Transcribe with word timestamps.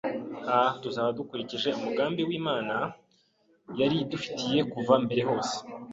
ah 0.57 0.69
tuzaba 0.81 1.09
dukurikije 1.17 1.69
umugambi 1.79 2.21
Imana 2.39 2.75
yari 3.79 3.95
idufitiye 4.03 4.59
kuva 4.73 4.93
mbere 5.03 5.21
hose. 5.29 5.55